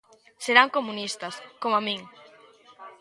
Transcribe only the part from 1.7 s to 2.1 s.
min.